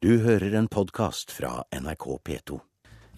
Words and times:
Du 0.00 0.14
hører 0.24 0.54
en 0.56 0.64
podkast 0.64 1.28
fra 1.28 1.58
NRK 1.76 2.04
P2. 2.24 2.56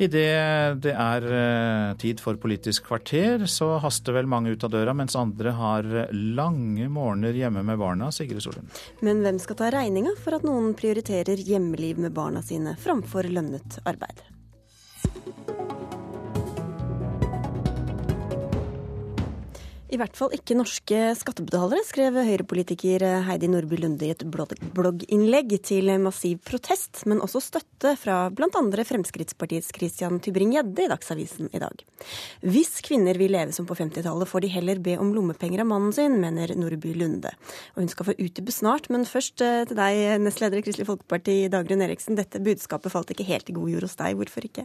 Idet 0.02 0.80
det 0.82 0.94
er 0.98 1.26
eh, 1.30 1.92
tid 2.02 2.18
for 2.18 2.40
Politisk 2.42 2.88
kvarter, 2.88 3.44
så 3.46 3.76
haster 3.84 4.16
vel 4.16 4.26
mange 4.26 4.50
ut 4.50 4.66
av 4.66 4.72
døra, 4.74 4.90
mens 4.90 5.14
andre 5.14 5.52
har 5.54 5.86
lange 6.10 6.88
morgener 6.90 7.38
hjemme 7.38 7.62
med 7.62 7.78
barna. 7.78 8.10
Sigrid 8.10 8.42
Solund. 8.42 8.82
Men 8.98 9.22
hvem 9.22 9.38
skal 9.38 9.60
ta 9.62 9.70
regninga 9.70 10.16
for 10.24 10.34
at 10.34 10.42
noen 10.48 10.72
prioriterer 10.74 11.38
hjemmeliv 11.38 12.02
med 12.02 12.18
barna 12.18 12.42
sine 12.42 12.74
framfor 12.82 13.30
lønnet 13.30 13.78
arbeid? 13.86 14.26
I 19.92 19.98
hvert 20.00 20.14
fall 20.16 20.32
ikke 20.32 20.54
norske 20.56 20.98
skattebetalere, 21.20 21.82
skrev 21.84 22.14
høyrepolitiker 22.24 23.02
Heidi 23.26 23.50
Nordby 23.52 23.76
Lunde 23.76 24.06
i 24.06 24.14
et 24.14 24.22
blogginnlegg 24.24 25.52
til 25.68 25.90
massiv 26.00 26.38
protest, 26.48 27.02
men 27.10 27.20
også 27.20 27.42
støtte 27.44 27.92
fra 28.00 28.22
bl.a. 28.32 28.48
Fremskrittspartiets 28.88 29.68
Christian 29.76 30.16
Tybring-Gjedde 30.24 30.86
i 30.86 30.88
Dagsavisen 30.94 31.52
i 31.52 31.60
dag. 31.60 31.84
Hvis 32.40 32.80
kvinner 32.88 33.20
vil 33.20 33.36
leve 33.36 33.52
som 33.52 33.68
på 33.68 33.76
50-tallet, 33.76 34.32
får 34.32 34.46
de 34.46 34.52
heller 34.54 34.80
be 34.80 34.96
om 34.96 35.12
lommepenger 35.12 35.60
av 35.60 35.68
mannen 35.74 35.92
sin, 35.92 36.16
mener 36.24 36.56
Nordby 36.56 36.94
Lunde. 36.96 37.34
Og 37.74 37.84
hun 37.84 37.92
skal 37.92 38.08
få 38.08 38.16
utdype 38.16 38.56
snart, 38.56 38.88
men 38.88 39.04
først 39.04 39.44
eh, 39.44 39.66
til 39.68 39.76
deg, 39.76 40.06
nestleder 40.24 40.62
i 40.62 40.64
Kristelig 40.64 40.88
Folkeparti, 40.88 41.42
Dagrun 41.52 41.84
Eriksen. 41.84 42.16
Dette 42.16 42.40
budskapet 42.40 42.96
falt 42.96 43.12
ikke 43.12 43.28
helt 43.28 43.52
i 43.52 43.58
god 43.60 43.76
jord 43.76 43.90
hos 43.90 44.00
deg, 44.00 44.16
hvorfor 44.16 44.48
ikke? 44.48 44.64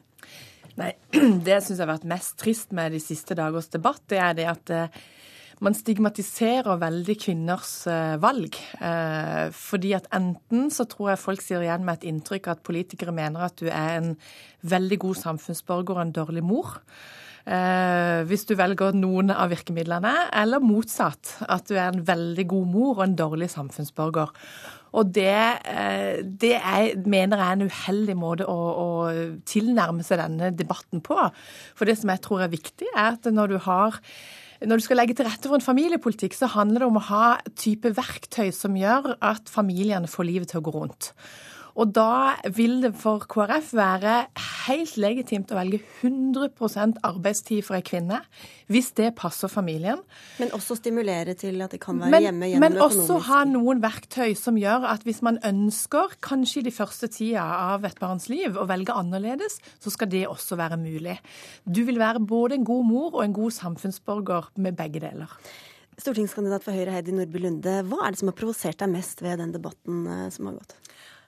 Nei, 0.79 0.93
Det 1.47 1.59
syns 1.59 1.75
jeg 1.75 1.83
har 1.83 1.95
vært 1.97 2.09
mest 2.15 2.39
trist 2.39 2.73
med 2.79 2.95
de 2.95 3.03
siste 3.03 3.35
dagers 3.35 3.67
debatt, 3.73 4.03
det 4.07 4.23
er 4.23 4.35
det 4.37 4.49
at 4.55 4.71
eh, 4.71 4.99
man 5.65 5.75
stigmatiserer 5.77 6.77
veldig 6.81 7.15
kvinners 7.21 7.71
eh, 7.89 8.15
valg. 8.21 8.57
Eh, 8.77 9.47
fordi 9.55 9.93
at 9.97 10.09
enten 10.15 10.71
så 10.73 10.85
tror 10.89 11.13
jeg 11.13 11.23
folk 11.23 11.43
sier 11.43 11.65
igjen 11.65 11.85
med 11.87 11.99
et 11.99 12.09
inntrykk 12.11 12.51
at 12.53 12.65
politikere 12.67 13.15
mener 13.15 13.47
at 13.47 13.57
du 13.57 13.69
er 13.71 13.97
en 13.97 14.11
veldig 14.67 14.99
god 15.01 15.21
samfunnsborger 15.23 15.97
og 15.97 16.03
en 16.05 16.17
dårlig 16.21 16.45
mor. 16.45 16.81
hvis 18.27 18.43
du 18.43 18.57
velger 18.59 18.91
noen 18.91 19.31
av 19.31 19.53
virkemidlene, 19.53 20.09
eller 20.35 20.59
motsatt. 20.59 21.37
At 21.47 21.69
du 21.69 21.77
er 21.77 21.93
en 21.93 22.01
veldig 22.03 22.43
god 22.43 22.65
mor 22.67 22.97
og 22.97 23.03
en 23.05 23.15
dårlig 23.15 23.47
samfunnsborger. 23.53 24.33
Og 24.91 25.13
det, 25.15 25.31
det 26.41 26.57
er, 26.57 26.89
mener 27.07 27.39
jeg 27.39 27.47
er 27.47 27.55
en 27.55 27.69
uheldig 27.71 28.17
måte 28.19 28.49
å, 28.51 28.57
å, 28.83 28.89
tilnærme 29.47 30.03
seg 30.03 30.19
denne 30.19 30.51
debatten 30.59 30.99
på. 30.99 31.15
For 31.71 31.87
det 31.87 31.95
som 32.01 32.11
jeg 32.11 32.23
tror 32.27 32.43
er 32.43 32.51
viktig, 32.51 32.91
er 32.91 33.13
at 33.13 33.31
når 33.31 33.55
du 33.55 33.57
har 33.63 34.01
når 34.65 34.79
du 34.79 34.85
skal 34.87 34.97
legge 35.01 35.13
til 35.17 35.27
rette 35.27 35.49
for 35.49 35.57
en 35.57 35.65
familiepolitikk, 35.65 36.33
så 36.33 36.49
handler 36.49 36.81
det 36.81 36.89
om 36.89 36.97
å 36.97 37.07
ha 37.11 37.25
type 37.59 37.91
verktøy 37.97 38.49
som 38.55 38.77
gjør 38.77 39.13
at 39.21 39.51
familiene 39.51 40.09
får 40.09 40.29
livet 40.29 40.53
til 40.53 40.61
å 40.61 40.65
gå 40.65 40.73
rundt. 40.73 41.11
Og 41.77 41.91
da 41.93 42.33
vil 42.57 42.79
det 42.81 42.93
for 42.97 43.21
KrF 43.29 43.69
være 43.77 44.13
helt 44.65 44.95
legitimt 44.97 45.51
å 45.53 45.59
velge 45.59 45.79
100% 46.01 46.97
arbeidstid 47.05 47.61
for 47.67 47.77
ei 47.77 47.83
kvinne, 47.85 48.23
hvis 48.71 48.89
det 48.97 49.11
passer 49.19 49.51
familien. 49.51 50.01
Men 50.41 50.55
også 50.57 50.79
stimulere 50.79 51.35
til 51.37 51.61
at 51.61 51.75
de 51.75 51.79
kan 51.81 52.01
være 52.01 52.15
men, 52.15 52.25
hjemme 52.25 52.49
gjennom 52.49 52.65
men 52.65 52.79
økonomisk 52.79 52.97
Men 52.97 53.13
også 53.13 53.29
ha 53.29 53.43
noen 53.51 53.83
verktøy 53.85 54.33
som 54.39 54.57
gjør 54.57 54.89
at 54.89 55.05
hvis 55.05 55.21
man 55.25 55.37
ønsker, 55.45 56.17
kanskje 56.25 56.63
i 56.63 56.67
de 56.67 56.73
første 56.73 57.11
tida 57.13 57.45
av 57.45 57.85
et 57.87 58.01
barns 58.01 58.25
liv, 58.33 58.57
å 58.57 58.65
velge 58.69 58.97
annerledes, 58.97 59.59
så 59.77 59.93
skal 59.93 60.09
det 60.11 60.25
også 60.31 60.57
være 60.57 60.81
mulig. 60.81 61.19
Du 61.63 61.83
vil 61.85 62.01
være 62.01 62.25
både 62.25 62.57
en 62.57 62.67
god 62.67 62.89
mor 62.89 63.11
og 63.13 63.23
en 63.23 63.37
god 63.37 63.53
samfunnsborger 63.53 64.49
med 64.65 64.77
begge 64.81 65.05
deler. 65.05 65.37
Stortingskandidat 65.97 66.65
for 66.65 66.77
Høyre 66.77 66.93
Heidi 66.93 67.13
Nordby 67.13 67.39
Lunde, 67.41 67.79
hva 67.89 68.03
er 68.05 68.13
det 68.13 68.21
som 68.21 68.29
har 68.29 68.37
provosert 68.37 68.81
deg 68.81 68.91
mest 68.91 69.21
ved 69.25 69.39
den 69.41 69.53
debatten 69.53 70.03
eh, 70.05 70.27
som 70.33 70.49
har 70.49 70.59
gått? 70.59 70.75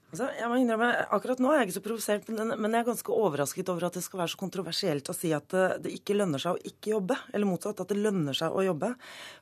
Altså, 0.09 0.25
jeg 0.33 0.49
må 0.49 0.57
innrømme, 0.57 0.87
Akkurat 1.13 1.41
nå 1.41 1.51
er 1.53 1.59
jeg 1.59 1.67
ikke 1.67 1.75
så 1.75 1.81
provosert, 1.85 2.29
men, 2.33 2.73
jeg 2.73 2.81
er 2.81 2.87
ganske 2.87 3.13
overrasket 3.13 3.67
over 3.69 3.85
at 3.85 3.97
det 3.99 4.01
skal 4.01 4.23
være 4.23 4.31
så 4.33 4.39
kontroversielt 4.41 5.09
å 5.11 5.13
si 5.13 5.29
at 5.37 5.45
det, 5.53 5.65
det, 5.83 5.91
ikke 5.99 6.15
lønner 6.17 6.41
seg 6.41 6.55
å 6.55 6.69
ikke 6.71 6.95
jobbe. 6.95 7.17
Eller 7.29 7.45
motsatt, 7.45 7.83
at 7.83 7.91
det 7.93 7.99
lønner 8.01 8.37
seg 8.37 8.55
å 8.55 8.63
jobbe. 8.65 8.89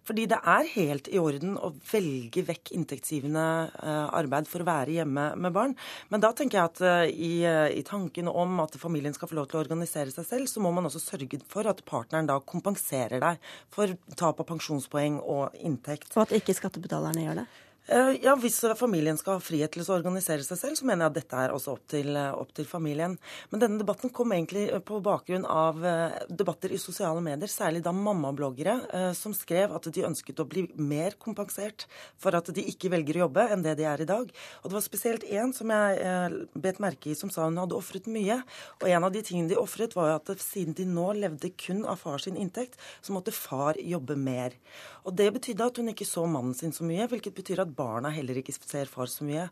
Fordi 0.08 0.26
det 0.28 0.40
er 0.44 0.72
helt 0.74 1.08
i 1.08 1.22
orden 1.24 1.56
å 1.56 1.72
velge 1.88 2.44
vekk 2.50 2.74
inntektsgivende 2.76 3.46
uh, 3.80 4.10
arbeid 4.18 4.50
for 4.52 4.64
å 4.64 4.68
være 4.68 4.98
hjemme 4.98 5.30
med 5.40 5.56
barn. 5.56 5.76
Men 6.12 6.26
da 6.26 6.34
tenker 6.36 6.60
jeg 6.60 6.72
at 6.74 6.84
uh, 6.84 7.06
i, 7.08 7.32
i, 7.48 7.86
tanken 7.88 8.28
om 8.28 8.60
at 8.66 8.76
familien 8.82 9.16
skal 9.16 9.32
få 9.32 9.38
lov 9.40 9.48
til 9.48 9.62
å 9.62 9.64
organisere 9.64 10.12
seg 10.12 10.28
selv, 10.28 10.52
så 10.52 10.64
må 10.64 10.74
man 10.76 10.90
også 10.90 11.04
sørge 11.04 11.40
for 11.48 11.70
at 11.72 11.80
partneren 11.88 12.28
da 12.28 12.42
kompenserer 12.44 13.24
deg 13.24 13.40
for 13.72 13.96
tap 14.20 14.44
av 14.44 14.52
pensjonspoeng 14.52 15.22
og 15.24 15.56
inntekt. 15.64 16.12
Og 16.18 16.26
at 16.26 16.36
ikke 16.42 16.58
skattebetalerne 16.60 17.24
gjør 17.24 17.42
det? 17.44 17.48
Eh, 17.88 18.16
ja, 18.22 18.34
Hvis 18.36 18.60
familien 18.76 19.16
skal 19.16 19.38
ha 19.38 19.40
frihet 19.44 19.72
til 19.72 19.86
å 19.86 19.94
organisere 19.96 20.44
seg 20.44 20.60
selv, 20.60 20.76
så 20.76 20.86
mener 20.88 21.06
jeg 21.06 21.12
at 21.14 21.18
dette 21.22 21.38
er 21.40 21.54
også 21.56 21.76
opp 21.78 21.86
til, 21.88 22.10
eh, 22.20 22.34
opp 22.36 22.52
til, 22.52 22.66
familien. 22.68 23.18
Men 23.50 23.62
denne 23.62 23.80
debatten 23.80 24.12
kom 24.12 24.34
egentlig 24.36 24.66
eh, 24.68 24.82
på 24.84 25.00
bakgrunn 25.00 25.46
av 25.48 25.80
debatter 26.28 26.74
i 26.76 26.78
sosiale 26.82 27.22
medier, 27.24 27.48
særlig 27.48 27.82
da 27.86 27.94
mammabloggere 27.96 29.14
som 29.16 29.34
skrev 29.34 29.72
at 29.76 29.88
de 29.94 30.04
ønsket 30.04 30.40
å 30.42 30.48
bli 30.50 30.66
mer 30.76 31.16
kompensert 31.20 31.86
for 32.18 32.36
at 32.36 32.50
de 32.54 32.64
ikke 32.68 32.90
velger 32.92 33.20
å 33.20 33.24
jobbe 33.26 33.46
enn 33.54 33.64
det 33.64 33.78
de 33.80 33.86
er 33.88 34.02
i 34.02 34.08
dag. 34.10 34.32
Og 34.64 34.68
det 34.68 34.76
var 34.76 34.84
spesielt 34.84 35.24
én 35.24 35.54
som 35.56 35.72
jeg 35.72 36.48
bet 36.56 36.82
merke 36.84 37.12
i, 37.12 37.16
som 37.16 37.30
sa 37.30 37.46
hun 37.46 37.60
hadde 37.62 37.78
ofret 37.78 38.10
mye. 38.12 38.42
Og 38.82 38.90
en 38.90 39.08
av 39.08 39.14
de 39.14 39.22
tingene 39.22 39.52
de 39.54 39.60
ofret, 39.60 39.96
var 39.96 40.18
at 40.18 40.34
siden 40.44 40.76
de 40.76 40.88
nå 40.90 41.12
levde 41.22 41.54
kun 41.56 41.86
av 41.86 42.02
far 42.04 42.20
sin 42.24 42.36
inntekt, 42.36 42.76
så 43.02 43.16
måtte 43.16 43.36
far 43.36 43.80
jobbe 43.80 44.18
mer. 44.20 44.58
Og 45.06 45.16
det 45.16 45.30
betydde 45.38 45.70
at 45.70 45.80
hun 45.80 45.94
ikke 45.94 46.08
så 46.08 46.26
mannen 46.28 46.58
sin 46.58 46.76
så 46.76 46.84
mye, 46.84 47.08
hvilket 47.08 47.38
betyr 47.38 47.64
at 47.64 47.77
barna 47.78 48.12
heller 48.14 48.40
ikke 48.42 48.56
ser 48.56 48.90
far 48.92 49.10
så 49.12 49.26
mye. 49.28 49.48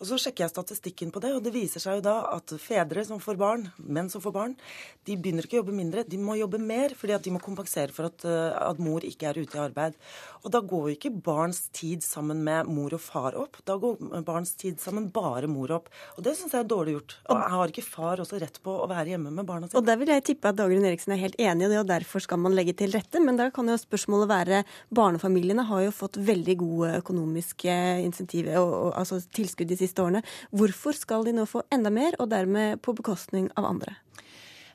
Og 0.00 0.08
Så 0.08 0.18
sjekker 0.20 0.44
jeg 0.44 0.54
statistikken 0.54 1.12
på 1.14 1.22
det, 1.22 1.32
og 1.36 1.42
det 1.44 1.54
viser 1.54 1.82
seg 1.82 1.98
jo 1.98 2.06
da 2.08 2.16
at 2.34 2.54
fedre 2.62 3.04
som 3.06 3.22
får 3.22 3.38
barn, 3.40 3.68
menn 3.78 4.10
som 4.10 4.22
får 4.24 4.34
barn, 4.34 4.56
de 5.08 5.16
begynner 5.16 5.46
ikke 5.46 5.58
å 5.58 5.62
jobbe 5.62 5.76
mindre, 5.76 6.04
de 6.08 6.20
må 6.20 6.36
jobbe 6.38 6.60
mer 6.60 6.94
fordi 6.98 7.14
at 7.16 7.24
de 7.24 7.32
må 7.34 7.40
kompensere 7.42 7.94
for 7.94 8.10
at, 8.10 8.24
eh, 8.28 8.56
at 8.58 8.82
mor 8.82 9.04
ikke 9.06 9.30
er 9.30 9.40
ute 9.40 9.56
i 9.56 9.62
arbeid. 9.62 9.96
Og 10.44 10.52
da 10.54 10.60
går 10.60 10.88
jo 10.88 10.96
ikke 10.96 11.14
barns 11.24 11.66
tid 11.74 12.04
sammen 12.04 12.42
med 12.44 12.68
mor 12.70 12.94
og 12.94 13.02
far 13.02 13.36
opp, 13.38 13.58
da 13.68 13.78
går 13.80 14.22
barns 14.26 14.54
tid 14.58 14.80
sammen 14.82 15.08
bare 15.14 15.48
mor 15.50 15.72
opp. 15.74 15.88
Og 16.16 16.24
det 16.26 16.36
syns 16.38 16.54
jeg 16.54 16.64
er 16.64 16.70
dårlig 16.70 16.96
gjort. 16.98 17.16
Og 17.28 17.42
har 17.54 17.72
ikke 17.72 17.86
far 17.86 18.22
også 18.22 18.40
rett 18.42 18.60
på 18.64 18.74
å 18.82 18.88
være 18.90 19.14
hjemme 19.14 19.32
med 19.34 19.46
barna 19.48 19.68
sine? 19.68 19.80
Og 19.80 19.86
der 19.86 19.98
vil 20.00 20.12
jeg 20.12 20.26
tippe 20.28 20.50
at 20.50 20.58
Dagrun 20.58 20.86
Eriksen 20.88 21.14
er 21.14 21.22
helt 21.22 21.38
enig 21.40 21.66
i 21.66 21.72
det, 21.72 21.80
og 21.82 21.90
derfor 21.90 22.24
skal 22.24 22.40
man 22.42 22.56
legge 22.56 22.76
til 22.78 22.92
rette. 22.94 23.22
Men 23.22 23.38
da 23.40 23.48
kan 23.54 23.68
jo 23.70 23.78
spørsmålet 23.80 24.30
være 24.30 24.62
barnefamiliene 24.94 25.66
har 25.68 25.86
jo 25.86 25.94
fått 25.94 26.18
veldig 26.28 26.56
gode 26.60 26.92
økonomiske 27.68 28.08
økonomiske 28.08 28.58
og, 28.58 28.74
og, 28.74 28.90
altså 28.98 29.20
tilskudd 29.34 29.70
de 29.70 29.78
siste 29.78 30.02
årene. 30.02 30.24
Hvorfor 30.50 30.96
skal 30.96 31.26
de 31.26 31.36
nå 31.36 31.46
få 31.48 31.64
enda 31.74 31.92
mer, 31.92 32.16
og 32.18 32.30
dermed 32.32 32.82
på 32.82 32.96
bekostning 32.98 33.50
av 33.56 33.68
andre? 33.68 33.96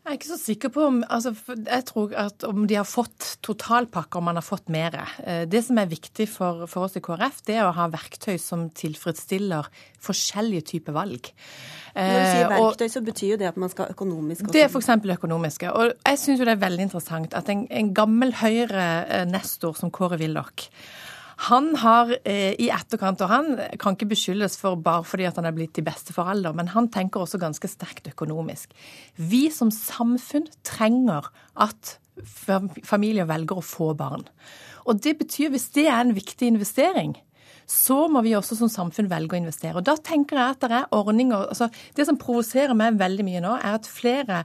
Jeg 0.03 0.11
er 0.11 0.17
ikke 0.17 0.27
så 0.27 0.35
sikker 0.35 0.71
på 0.75 0.81
om 0.83 0.95
altså, 1.07 1.31
Jeg 1.47 1.83
tror 1.87 2.11
at 2.19 2.43
om 2.43 2.65
de 2.67 2.75
har 2.75 2.83
fått 2.83 3.37
totalpakke, 3.39 4.19
om 4.19 4.25
man 4.27 4.35
har 4.35 4.43
fått 4.43 4.67
mer. 4.67 4.97
Eh, 5.23 5.45
det 5.47 5.61
som 5.63 5.79
er 5.79 5.87
viktig 5.87 6.27
for, 6.27 6.65
for, 6.67 6.89
oss 6.89 6.97
i 6.99 7.03
KrF, 7.03 7.39
det 7.47 7.55
er 7.55 7.69
å 7.69 7.75
ha 7.77 7.85
verktøy 7.87 8.35
som 8.35 8.65
tilfredsstiller 8.75 9.69
forskjellige 10.03 10.65
typer 10.73 10.97
valg. 10.97 11.31
Når 11.95 12.19
du 12.19 12.25
sier 12.25 12.51
verktøy, 12.51 12.65
verktøy, 12.65 12.91
så 12.91 13.03
betyr 13.05 13.31
jo 13.31 13.39
det 13.39 13.47
at 13.53 13.61
man 13.63 13.71
skal 13.71 13.95
økonomisk 13.95 14.43
også. 14.43 14.57
Det 14.57 14.65
er 14.65 14.67
f.eks. 14.73 14.91
økonomiske. 15.15 15.71
Og 15.71 15.95
jeg 15.95 16.19
syns 16.19 16.43
jo 16.43 16.49
det 16.51 16.57
er 16.57 16.65
veldig 16.65 16.87
interessant 16.89 17.39
at 17.39 17.53
en, 17.53 17.63
en 17.71 17.95
gammel 17.95 18.35
Høyre-nestor 18.43 19.79
som 19.79 19.93
Kåre 19.93 20.19
Willoch 20.19 20.67
han 21.49 21.73
har 21.81 22.11
eh, 22.23 22.53
i 22.61 22.69
etterkant, 22.73 23.21
og 23.23 23.31
han 23.31 23.57
kan 23.81 23.97
ikke 23.97 24.11
beskyldes 24.13 24.57
for 24.59 24.79
bare 24.79 25.05
fordi 25.07 25.27
at 25.29 25.39
han 25.39 25.47
er 25.49 25.55
blitt 25.55 25.73
til 25.77 25.85
beste 25.87 26.15
forelder, 26.15 26.55
men 26.57 26.71
han 26.75 26.89
tenker 26.93 27.23
også 27.23 27.41
ganske 27.41 27.69
sterkt 27.71 28.07
økonomisk. 28.11 28.73
Vi 29.17 29.47
som 29.53 29.73
samfunn 29.73 30.47
trenger 30.67 31.31
at 31.55 31.97
familier 32.85 33.25
velger 33.29 33.57
å 33.57 33.65
få 33.65 33.93
barn. 33.97 34.27
Og 34.85 34.99
det 35.01 35.15
betyr, 35.17 35.49
hvis 35.53 35.71
det 35.73 35.87
er 35.87 36.01
en 36.03 36.13
viktig 36.15 36.51
investering, 36.51 37.15
så 37.69 38.05
må 38.11 38.23
vi 38.25 38.35
også 38.37 38.57
som 38.59 38.71
samfunn 38.71 39.09
velge 39.11 39.37
å 39.37 39.41
investere. 39.41 39.77
Og 39.79 39.87
da 39.87 39.95
tenker 39.97 40.39
jeg 40.39 40.55
at 40.55 40.63
det 40.63 40.79
er 40.79 40.95
ordninger 40.95 41.49
altså 41.49 41.69
Det 41.95 42.05
som 42.07 42.19
provoserer 42.19 42.75
meg 42.77 42.99
veldig 42.99 43.25
mye 43.27 43.43
nå, 43.43 43.55
er 43.59 43.77
at 43.79 43.89
flere 43.89 44.43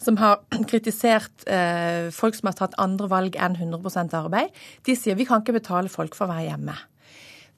som 0.00 0.16
har 0.20 0.40
kritisert 0.70 1.46
eh, 1.46 2.08
folk 2.14 2.38
som 2.38 2.50
har 2.50 2.58
tatt 2.60 2.78
andre 2.80 3.10
valg 3.10 3.36
enn 3.36 3.58
100% 3.58 4.16
arbeid, 4.18 4.54
de 4.86 4.96
sier 4.96 5.18
vi 5.18 5.28
kan 5.28 5.44
ikke 5.44 5.58
betale 5.60 5.92
folk 5.92 6.16
for 6.16 6.28
å 6.28 6.34
være 6.34 6.48
hjemme. 6.50 6.78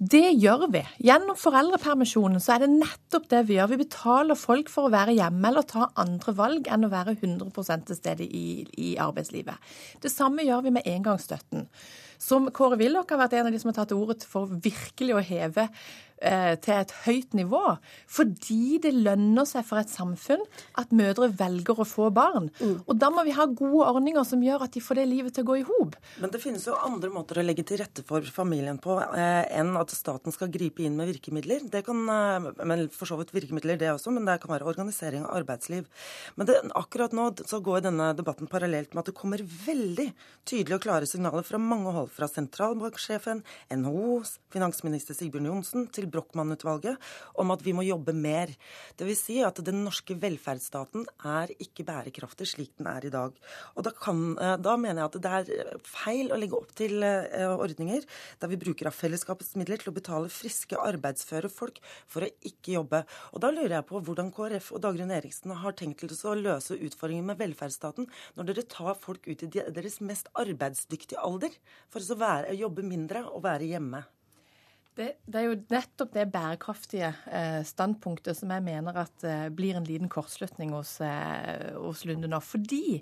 Det 0.03 0.33
gjør 0.43 0.65
vi. 0.73 0.81
Gjennom 1.07 1.37
foreldrepermisjonen 1.39 2.43
så 2.43 2.57
er 2.57 2.65
det 2.65 2.73
nettopp 2.73 3.29
det 3.31 3.43
vi 3.47 3.55
gjør. 3.55 3.69
Vi 3.71 3.83
betaler 3.85 4.39
folk 4.39 4.71
for 4.73 4.89
å 4.89 4.91
være 4.91 5.15
hjemme 5.15 5.47
eller 5.53 5.67
ta 5.69 5.93
andre 6.01 6.35
valg 6.35 6.67
enn 6.67 6.89
å 6.89 6.91
være 6.91 7.15
100 7.21 7.85
til 7.87 7.99
stede 7.99 8.27
i, 8.27 8.65
i 8.83 8.89
arbeidslivet. 8.99 9.71
Det 10.03 10.11
samme 10.11 10.43
gjør 10.43 10.65
vi 10.67 10.73
med 10.75 10.89
engangsstøtten. 10.91 11.69
Som 12.19 12.51
Kåre 12.55 12.81
Willoch 12.81 13.15
har 13.15 13.21
vært 13.21 13.37
en 13.39 13.51
av 13.51 13.55
de 13.55 13.61
som 13.63 13.71
har 13.71 13.79
tatt 13.79 13.95
ordet 13.95 14.27
for 14.27 14.51
virkelig 14.51 15.15
å 15.15 15.23
heve 15.23 15.69
til 16.23 16.75
et 16.77 16.93
høyt 17.05 17.35
nivå 17.35 17.63
fordi 18.11 18.79
det 18.83 18.93
lønner 18.95 19.47
seg 19.49 19.65
for 19.67 19.81
et 19.81 19.91
samfunn 19.91 20.43
at 20.79 20.93
mødre 20.95 21.29
velger 21.39 21.83
å 21.83 21.87
få 21.89 22.09
barn. 22.15 22.49
Mm. 22.61 22.77
Og 22.87 22.99
da 23.01 23.11
må 23.13 23.25
vi 23.27 23.35
ha 23.37 23.47
gode 23.49 23.89
ordninger 23.91 24.25
som 24.27 24.43
gjør 24.45 24.67
at 24.67 24.75
de 24.77 24.83
får 24.85 25.01
det 25.01 25.07
livet 25.11 25.35
til 25.35 25.45
å 25.45 25.51
gå 25.51 25.59
i 25.61 25.65
hop. 25.67 25.97
Men 26.23 26.33
det 26.33 26.43
finnes 26.43 26.65
jo 26.69 26.77
andre 26.79 27.11
måter 27.13 27.41
å 27.41 27.45
legge 27.45 27.65
til 27.69 27.81
rette 27.83 28.05
for 28.07 28.27
familien 28.35 28.79
på 28.83 28.99
eh, 29.03 29.45
enn 29.59 29.75
at 29.81 29.93
staten 29.95 30.35
skal 30.35 30.53
gripe 30.53 30.85
inn 30.85 30.97
med 30.99 31.11
virkemidler. 31.11 31.67
Det 31.73 31.85
kan, 31.87 32.03
eh, 32.13 32.51
men 32.69 32.87
For 32.93 33.09
så 33.09 33.19
vidt 33.21 33.33
virkemidler, 33.35 33.79
det 33.81 33.93
også, 33.93 34.13
men 34.15 34.27
det 34.29 34.39
kan 34.43 34.53
være 34.53 34.69
organisering 34.69 35.27
av 35.27 35.37
arbeidsliv. 35.41 35.89
Men 36.37 36.49
det, 36.49 36.59
akkurat 36.79 37.15
nå 37.17 37.31
så 37.49 37.63
går 37.65 37.87
denne 37.87 38.13
debatten 38.19 38.51
parallelt 38.51 38.93
med 38.93 39.03
at 39.03 39.11
det 39.11 39.19
kommer 39.19 39.43
veldig 39.43 40.09
tydelige 40.49 40.79
og 40.79 40.85
klare 40.87 41.09
signaler 41.09 41.47
fra 41.47 41.61
mange 41.63 41.95
hold. 41.95 42.11
Fra 42.13 42.29
sentralbanksjefen, 42.31 43.43
NHO, 43.73 44.21
finansminister 44.53 45.17
Sigbjørn 45.17 45.51
Johnsen 45.51 45.89
til 45.95 46.11
Brochmann-utvalget 46.13 47.01
om 47.41 47.53
at 47.55 47.65
vi 47.65 47.75
må 47.77 47.85
jobbe 47.87 48.15
mer. 48.17 48.53
Dvs. 49.01 49.23
Si 49.23 49.39
at 49.45 49.61
den 49.65 49.83
norske 49.87 50.17
velferdsstaten 50.19 51.07
er 51.29 51.53
ikke 51.63 51.87
bærekraftig 51.89 52.49
slik 52.51 52.73
den 52.79 52.89
er 52.91 53.07
i 53.07 53.13
dag. 53.13 53.37
Og 53.77 53.87
da, 53.87 53.93
kan, 53.95 54.23
eh, 54.39 54.57
da 54.63 54.77
mener 54.81 55.03
jeg 55.03 55.11
at 55.11 55.21
det 55.23 55.33
er 55.33 55.83
feil 55.87 56.33
å 56.33 56.39
legge 56.41 56.59
opp 56.59 56.73
til 56.79 57.03
eh, 57.07 57.49
ordninger 57.53 58.05
der 58.43 58.53
vi 58.53 58.61
bruker 58.61 58.91
av 58.91 58.97
fellesskapets 58.97 59.55
midler 59.61 59.81
til 59.81 59.93
å 59.93 59.97
betale 59.97 60.33
friske, 60.33 60.79
arbeidsføre 60.79 61.51
folk 61.53 61.81
for 62.11 62.27
å 62.27 62.31
ikke 62.49 62.77
jobbe. 62.77 63.03
Og 63.33 63.45
da 63.45 63.53
lurer 63.55 63.79
jeg 63.79 63.89
på 63.89 64.03
hvordan 64.03 64.33
KrF 64.35 64.73
og 64.77 64.83
Dagrun 64.85 65.15
Eriksen 65.15 65.55
har 65.63 65.77
tenkt 65.79 66.03
til 66.03 66.15
å 66.29 66.39
løse 66.39 66.79
utfordringen 66.79 67.29
med 67.31 67.41
velferdsstaten 67.41 68.09
når 68.37 68.51
dere 68.51 68.69
tar 68.73 68.97
folk 68.99 69.29
ut 69.29 69.45
i 69.47 69.51
deres 69.53 70.01
mest 70.05 70.31
arbeidsdyktige 70.39 71.23
alder 71.23 71.55
for 71.93 72.03
å 72.03 72.19
være, 72.19 72.57
jobbe 72.59 72.85
mindre 72.87 73.27
og 73.31 73.45
være 73.47 73.71
hjemme. 73.73 74.03
Det, 74.93 75.07
det, 75.25 75.39
er 75.41 75.47
jo 75.47 75.55
nettopp 75.73 76.11
det 76.13 76.27
bærekraftige 76.35 77.15
eh, 77.33 77.63
standpunktet 77.65 78.37
som 78.37 78.51
jeg 78.53 78.65
mener 78.67 78.99
at 79.01 79.25
eh, 79.25 79.47
blir 79.49 79.79
en 79.79 79.87
liten 79.89 80.11
kortslutning 80.13 80.75
hos, 80.77 80.99
eh, 81.01 81.71
hos, 81.81 82.03
Lunde 82.05 82.29
nå. 82.29 82.41
Fordi 82.45 82.99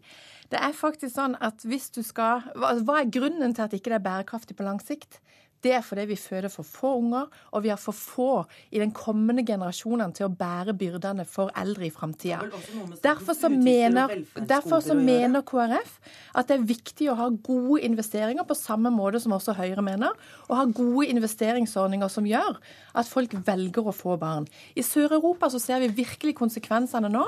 det 0.52 0.60
er 0.60 0.76
faktisk 0.76 1.16
sånn 1.16 1.34
at 1.42 1.66
hvis 1.66 1.88
du 1.96 2.04
skal 2.06 2.46
hva, 2.54 3.00
er 3.00 3.10
grunnen 3.10 3.56
til 3.56 3.66
at 3.66 3.74
ikke 3.74 3.90
det 3.90 3.98
er 3.98 4.06
bærekraftig 4.06 4.54
på 4.58 4.68
lang 4.68 4.78
sikt? 4.84 5.18
Det 5.60 5.72
er 5.76 5.82
fordi 5.84 6.06
vi 6.08 6.16
føder 6.16 6.48
for 6.52 6.64
få 6.64 6.94
unger, 6.98 7.26
og 7.52 7.64
vi 7.64 7.68
har 7.72 7.80
for 7.80 7.96
få 7.96 8.30
i 8.72 8.80
den 8.80 8.94
kommende 8.96 9.44
generasjonen 9.46 10.14
til 10.16 10.28
å 10.28 10.32
bære 10.32 10.72
byrdene 10.80 11.26
for 11.28 11.52
eldre 11.58 11.86
i 11.88 11.92
framtida. 11.92 12.40
Derfor, 13.04 13.36
så 13.36 13.50
mener, 13.52 14.14
derfor 14.48 14.80
så 14.84 14.96
mener 14.96 15.44
KrF 15.44 15.98
at 16.34 16.48
det 16.48 16.56
er 16.56 16.68
viktig 16.70 17.10
å 17.12 17.18
ha 17.18 17.28
gode 17.30 17.82
investeringer, 17.84 18.46
på 18.48 18.56
samme 18.56 18.92
måte 18.94 19.20
som 19.20 19.34
også 19.36 19.56
Høyre 19.58 19.84
mener, 19.84 20.16
og 20.48 20.56
ha 20.56 20.64
gode 20.64 21.10
investeringsordninger 21.12 22.08
som 22.12 22.28
gjør 22.28 22.56
at 22.96 23.10
folk 23.10 23.34
velger 23.46 23.90
å 23.90 23.94
få 23.94 24.16
barn. 24.20 24.48
I 24.74 24.84
Sør-Europa 24.86 25.50
så 25.52 25.60
ser 25.62 25.84
vi 25.84 25.92
virkelig 26.00 26.36
konsekvensene 26.38 27.10
nå 27.12 27.26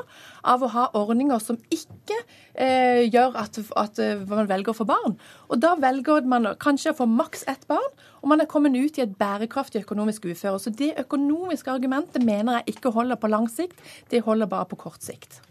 av 0.48 0.64
å 0.64 0.70
ha 0.72 0.88
ordninger 0.98 1.42
som 1.42 1.58
ikke 1.72 2.16
eh, 2.54 3.04
gjør 3.12 3.36
at, 3.44 3.60
at, 3.78 4.00
eh, 4.02 4.24
man 4.28 4.48
velger 4.50 4.72
å 4.72 4.80
få 4.80 4.88
barn. 4.88 5.18
Og 5.50 5.60
da 5.62 5.74
velger 5.80 6.24
man 6.28 6.54
kanskje 6.62 6.94
å 6.94 7.00
få 7.02 7.08
maks 7.10 7.44
ett 7.50 7.66
barn 7.70 7.92
og 8.22 8.30
man 8.30 8.42
er 8.42 8.50
kommet 8.50 8.76
ut 8.78 8.98
i 8.98 9.04
et 9.04 9.14
bærekraftig 9.18 9.84
økonomisk 9.84 10.30
uføre. 10.30 10.58
Så 10.62 10.70
det 10.70 10.94
økonomiske 11.02 11.70
argumentet 11.70 12.24
mener 12.24 12.60
jeg 12.60 12.76
ikke 12.76 12.94
holder 12.94 13.18
på 13.18 13.30
lang 13.30 13.48
sikt, 13.50 13.78
det 14.10 14.22
holder 14.22 14.50
bare 14.50 14.70
på 14.70 14.78
kort 14.86 15.02
sikt. 15.02 15.42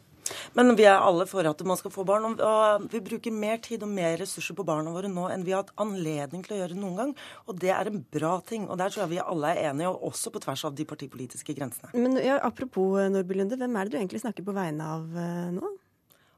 Men 0.55 0.73
vi 0.77 0.85
er 0.87 1.01
alle 1.03 1.25
for 1.29 1.47
at 1.47 1.61
man 1.67 1.79
skal 1.79 1.93
få 1.93 2.05
barn. 2.07 2.25
og 2.31 2.87
Vi 2.91 3.01
bruker 3.03 3.35
mer 3.35 3.59
tid 3.63 3.83
og 3.83 3.91
mer 3.91 4.17
ressurser 4.21 4.55
på 4.57 4.65
barna 4.67 4.93
våre 4.93 5.11
nå 5.11 5.27
enn 5.33 5.45
vi 5.47 5.55
har 5.55 5.65
hatt 5.65 5.75
anledning 5.81 6.45
til 6.45 6.55
å 6.55 6.61
gjøre 6.61 6.79
noen 6.79 6.97
gang. 6.99 7.13
Og 7.47 7.59
det 7.61 7.73
er 7.75 7.91
en 7.91 8.01
bra 8.15 8.37
ting. 8.47 8.67
Og 8.69 8.79
der 8.79 8.93
tror 8.93 9.05
jeg 9.05 9.13
vi 9.15 9.21
alle 9.23 9.53
er 9.53 9.71
enige, 9.71 9.91
og 9.91 10.11
også 10.11 10.33
på 10.33 10.43
tvers 10.43 10.65
av 10.67 10.75
de 10.77 10.87
partipolitiske 10.87 11.55
grensene. 11.57 11.91
Men 11.97 12.19
ja, 12.21 12.39
Apropos 12.41 12.99
Nordby 13.11 13.37
Lunde, 13.37 13.59
hvem 13.59 13.75
er 13.77 13.87
det 13.87 13.95
du 13.95 14.01
egentlig 14.01 14.23
snakker 14.23 14.47
på 14.47 14.55
vegne 14.55 14.91
av 14.95 15.19
eh, 15.19 15.47
nå? 15.57 15.75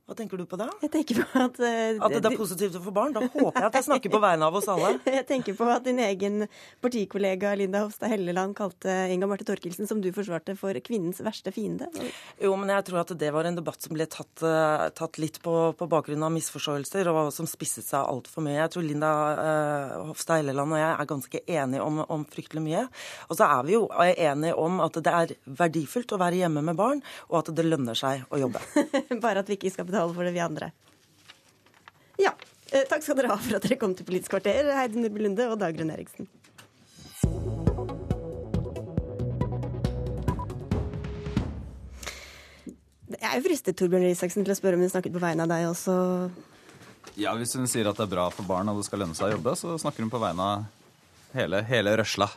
Hva 0.03 0.17
tenker 0.19 0.35
du 0.35 0.44
på 0.44 0.57
da? 0.59 0.65
Jeg 0.83 0.91
tenker 0.91 1.21
på 1.21 1.39
At 1.39 1.59
uh, 1.63 2.01
At 2.03 2.11
det 2.11 2.27
er 2.27 2.35
positivt 2.35 2.75
å 2.75 2.81
få 2.83 2.91
barn? 2.91 3.13
Da 3.15 3.21
håper 3.31 3.55
jeg 3.55 3.67
at 3.69 3.77
jeg 3.79 3.85
snakker 3.85 4.11
på 4.11 4.19
vegne 4.19 4.50
av 4.50 4.57
oss 4.59 4.65
alle. 4.67 4.97
jeg 5.17 5.23
tenker 5.29 5.55
på 5.55 5.67
at 5.71 5.85
din 5.85 6.01
egen 6.03 6.44
partikollega 6.83 7.53
Linda 7.55 7.85
Hofstad 7.85 8.11
Helleland 8.11 8.51
kalte 8.57 8.91
Inga 9.13 9.29
Marte 9.31 9.47
Thorkildsen, 9.47 9.88
som 9.88 10.01
du 10.03 10.09
forsvarte, 10.15 10.57
for 10.59 10.75
kvinnens 10.83 11.21
verste 11.23 11.53
fiende. 11.55 11.88
Jo, 12.35 12.51
men 12.59 12.73
jeg 12.73 12.85
tror 12.89 13.00
at 13.05 13.13
det 13.21 13.29
var 13.31 13.47
en 13.47 13.55
debatt 13.55 13.79
som 13.85 13.95
ble 13.95 14.09
tatt, 14.11 14.44
uh, 14.44 14.89
tatt 14.91 15.21
litt 15.23 15.39
på, 15.45 15.55
på, 15.79 15.88
bakgrunn 15.94 16.27
av 16.27 16.35
misforståelser, 16.35 17.07
og 17.13 17.31
som 17.35 17.47
spisset 17.47 17.88
seg 17.88 18.03
altfor 18.03 18.44
mye. 18.44 18.57
Jeg 18.59 18.75
tror 18.75 18.88
Linda 18.89 19.13
uh, 19.39 19.95
Hofstad 20.09 20.44
Helleland 20.44 20.75
og 20.75 20.83
jeg 20.83 20.89
er 20.89 21.11
ganske 21.13 21.44
enige 21.61 21.88
om, 21.88 22.03
om 22.11 22.27
fryktelig 22.27 22.65
mye. 22.67 22.83
Og 23.29 23.39
så 23.39 23.47
er 23.47 23.63
vi 23.69 23.77
jo 23.77 23.88
enige 23.95 24.59
om 24.59 24.83
at 24.83 25.00
det 25.00 25.15
er 25.23 25.35
verdifullt 25.63 26.11
å 26.11 26.19
være 26.19 26.44
hjemme 26.44 26.67
med 26.67 26.75
barn, 26.79 27.00
og 27.31 27.39
at 27.45 27.55
det 27.55 27.69
lønner 27.69 27.95
seg 27.95 28.27
å 28.27 28.44
jobbe. 28.44 28.59
Bare 29.23 29.39
at 29.39 29.47
vi 29.47 29.55
ikke 29.55 29.71
skal 29.71 29.88
betale 29.94 30.02
for 30.11 30.27
det, 30.27 30.33
vi 30.35 30.44
andre. 30.44 30.71
Ja. 32.21 32.33
Eh, 32.73 32.85
takk 32.89 33.05
skal 33.05 33.17
dere 33.19 33.31
ha 33.31 33.38
for 33.39 33.57
at 33.57 33.65
dere 33.65 33.77
kom 33.79 33.94
til 33.95 34.07
Politisk 34.07 34.33
kvarter, 34.33 34.71
Heidi 34.75 35.01
Nordby 35.01 35.23
Lunde 35.23 35.47
og 35.51 35.59
Dagrun 35.61 35.94
Eriksen. 35.94 36.27
Jeg 43.13 43.29
er 43.29 43.39
jo 43.39 43.45
fristet 43.45 43.77
Torbjørn 43.79 44.09
Isaksen, 44.09 44.44
til 44.44 44.51
å 44.51 44.57
spørre 44.57 44.75
om 44.75 44.83
hun 44.83 44.91
snakket 44.91 45.13
på 45.13 45.21
vegne 45.21 45.45
av 45.45 45.51
deg 45.53 45.67
også. 45.69 45.95
Ja, 47.15 47.35
Hvis 47.38 47.53
hun 47.55 47.69
sier 47.69 47.88
at 47.88 48.00
det 48.00 48.07
er 48.07 48.15
bra 48.15 48.25
for 48.33 48.47
barn 48.47 48.69
og 48.71 48.81
det 48.81 48.88
skal 48.88 49.03
lønne 49.03 49.15
seg 49.17 49.29
å 49.29 49.35
jobbe, 49.38 49.53
så 49.59 49.77
snakker 49.79 50.03
hun 50.03 50.11
på 50.11 50.21
vegne 50.21 50.47
av 50.50 50.82
hele, 51.35 51.62
hele 51.68 51.94
røsla. 52.00 52.27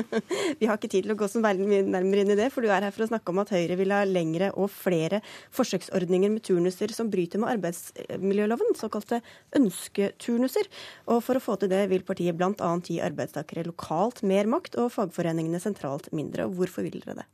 Vi 0.60 0.68
har 0.68 0.76
ikke 0.76 0.90
tid 0.90 1.06
til 1.06 1.14
å 1.14 1.18
gå 1.18 1.28
så 1.30 1.42
veldig 1.42 1.82
nærmere 1.88 2.24
inn 2.24 2.34
i 2.34 2.38
det, 2.38 2.48
for 2.54 2.64
du 2.64 2.70
er 2.70 2.84
her 2.86 2.94
for 2.94 3.06
å 3.06 3.10
snakke 3.10 3.32
om 3.32 3.42
at 3.42 3.52
Høyre 3.54 3.78
vil 3.80 3.94
ha 3.94 4.02
lengre 4.08 4.50
og 4.52 4.70
flere 4.74 5.22
forsøksordninger 5.54 6.32
med 6.34 6.44
turnuser 6.46 6.94
som 6.94 7.10
bryter 7.12 7.42
med 7.42 7.54
arbeidsmiljøloven, 7.56 8.74
såkalte 8.78 9.22
ønsketurnuser. 9.58 10.70
Og 11.10 11.22
for 11.26 11.38
å 11.38 11.44
få 11.44 11.58
til 11.60 11.72
det 11.72 11.84
vil 11.92 12.06
partiet 12.06 12.38
bl.a. 12.38 12.72
gi 12.86 13.00
arbeidstakere 13.04 13.66
lokalt 13.68 14.24
mer 14.26 14.50
makt 14.50 14.78
og 14.82 14.92
fagforeningene 14.94 15.62
sentralt 15.62 16.12
mindre. 16.14 16.48
Og 16.48 16.60
hvorfor 16.60 16.86
vil 16.86 17.02
dere 17.02 17.22
det? 17.22 17.28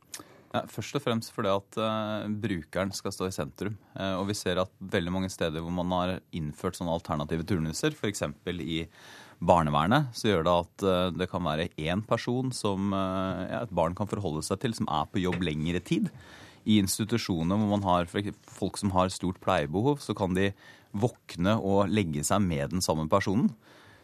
Ja, 0.49 0.63
først 0.65 0.97
og 0.97 1.03
fremst 1.03 1.29
fordi 1.35 1.51
at 1.53 1.77
uh, 1.77 2.25
brukeren 2.41 2.91
skal 2.95 3.13
stå 3.13 3.27
i 3.29 3.33
sentrum. 3.35 3.75
Uh, 3.93 4.17
og 4.17 4.29
vi 4.31 4.37
ser 4.37 4.61
at 4.61 4.71
veldig 4.81 5.13
mange 5.13 5.29
steder 5.29 5.61
hvor 5.61 5.73
man 5.75 5.93
har 5.93 6.15
innført 6.35 6.79
sånne 6.79 6.95
alternative 6.95 7.45
turnuser, 7.45 7.93
f.eks. 7.93 8.25
i 8.49 8.79
barnevernet, 9.39 10.11
så 10.15 10.31
gjør 10.31 10.45
det 10.45 10.55
at 10.65 10.85
uh, 10.85 11.11
det 11.15 11.29
kan 11.31 11.45
være 11.45 11.69
én 11.79 12.03
person 12.05 12.51
som 12.55 12.91
ja, 12.91 13.63
et 13.63 13.73
barn 13.75 13.95
kan 13.95 14.09
forholde 14.11 14.43
seg 14.45 14.59
til, 14.63 14.75
som 14.75 14.89
er 14.91 15.07
på 15.11 15.23
jobb 15.23 15.43
lengre 15.47 15.81
tid. 15.83 16.09
I 16.67 16.81
institusjoner 16.83 17.57
hvor 17.57 17.71
man 17.71 17.87
har 17.87 18.09
folk 18.09 18.77
som 18.77 18.91
har 18.93 19.11
stort 19.13 19.39
pleiebehov, 19.43 20.03
så 20.03 20.15
kan 20.17 20.35
de 20.35 20.51
våkne 20.91 21.55
og 21.61 21.89
legge 21.91 22.23
seg 22.25 22.43
med 22.43 22.75
den 22.75 22.83
samme 22.83 23.07
personen. 23.09 23.51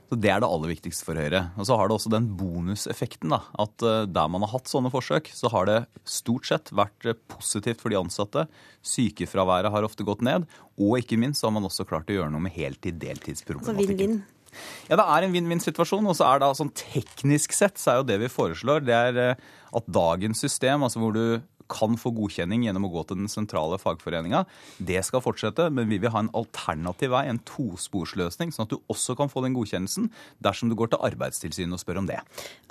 Så 0.06 0.18
Det 0.22 0.30
er 0.30 0.42
det 0.42 0.48
aller 0.48 0.70
viktigste 0.70 1.06
for 1.06 1.18
Høyre. 1.18 1.50
Og 1.58 1.66
Så 1.66 1.78
har 1.78 1.88
det 1.88 1.96
også 1.96 2.12
den 2.14 2.28
bonuseffekten 2.38 3.34
da, 3.34 3.42
at 3.58 3.82
eh, 3.82 4.06
der 4.06 4.28
man 4.30 4.46
har 4.46 4.54
hatt 4.54 4.70
sånne 4.70 4.92
forsøk, 4.94 5.32
så 5.34 5.50
har 5.50 5.66
det 5.66 5.80
stort 6.06 6.46
sett 6.46 6.70
vært 6.70 7.10
eh, 7.10 7.18
positivt 7.28 7.82
for 7.82 7.90
de 7.90 7.98
ansatte. 7.98 8.46
Sykefraværet 8.86 9.74
har 9.74 9.88
ofte 9.88 10.06
gått 10.06 10.22
ned. 10.22 10.46
Og 10.78 11.00
ikke 11.02 11.18
minst 11.18 11.42
så 11.42 11.50
har 11.50 11.58
man 11.58 11.66
også 11.66 11.88
klart 11.90 12.12
å 12.14 12.20
gjøre 12.20 12.30
noe 12.30 12.46
med 12.46 12.54
heltid-deltidsproblematikken. 12.54 14.22
Altså 14.22 14.45
Ja, 14.90 14.98
det 15.00 15.06
er 15.06 15.26
en 15.26 15.36
vinn-vinn-situasjon. 15.36 16.08
Og 16.12 16.18
så 16.18 16.28
er 16.30 16.42
det 16.42 16.52
sånn 16.60 16.74
teknisk 16.78 17.56
sett 17.56 17.82
så 17.82 17.94
er 17.94 18.00
jo 18.02 18.08
det 18.12 18.20
vi 18.24 18.32
foreslår, 18.32 18.86
det 18.86 18.96
er 18.96 19.22
eh, 19.22 19.44
at 19.76 19.92
dagens 19.92 20.42
system, 20.44 20.86
altså 20.86 21.02
hvor 21.02 21.16
du 21.16 21.42
kan 21.72 21.98
få 22.00 22.12
godkjenning 22.16 22.66
gjennom 22.66 22.88
å 22.88 22.92
gå 22.94 23.04
til 23.10 23.22
den 23.22 23.32
sentrale 23.32 23.80
fagforeninga. 23.82 24.44
Det 24.78 25.02
skal 25.08 25.24
fortsette, 25.26 25.70
men 25.74 25.90
vi 25.92 26.00
vil 26.02 26.14
ha 26.14 26.24
en 26.24 26.32
alternativ 26.38 27.14
vei, 27.16 27.26
en 27.30 27.42
tosporsløsning, 27.48 28.54
sånn 28.56 28.68
at 28.68 28.76
du 28.76 28.92
også 28.92 29.18
kan 29.20 29.32
få 29.32 29.46
den 29.46 29.56
godkjennelsen 29.58 30.12
dersom 30.46 30.72
du 30.72 30.78
går 30.80 30.94
til 30.94 31.06
Arbeidstilsynet 31.10 31.78
og 31.78 31.82
spør 31.82 32.02
om 32.04 32.10
det. 32.10 32.20